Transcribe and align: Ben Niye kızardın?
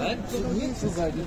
Ben 0.00 0.18
Niye 0.54 0.74
kızardın? 0.80 1.24